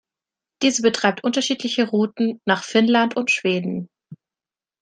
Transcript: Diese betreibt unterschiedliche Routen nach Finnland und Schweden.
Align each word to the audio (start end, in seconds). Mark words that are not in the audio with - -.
Diese 0.63 0.81
betreibt 0.81 1.23
unterschiedliche 1.23 1.87
Routen 1.87 2.41
nach 2.47 2.63
Finnland 2.63 3.15
und 3.15 3.29
Schweden. 3.29 3.87